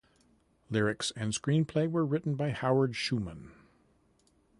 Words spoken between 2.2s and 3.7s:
by Howard Schuman.